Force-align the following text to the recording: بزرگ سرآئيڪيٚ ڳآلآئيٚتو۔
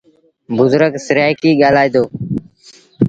بزرگ 0.57 0.93
سرآئيڪيٚ 1.05 1.59
ڳآلآئيٚتو۔ 1.59 1.59